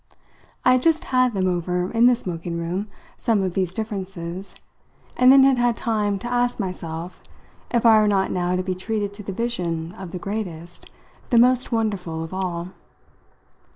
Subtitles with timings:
[0.65, 2.87] I had just had them over in the smoking room,
[3.19, 4.55] some of these differences,
[5.15, 7.21] and then had had time to ask myself
[7.69, 10.89] if I were not now to be treated to the vision of the greatest,
[11.29, 12.69] the most wonderful, of all.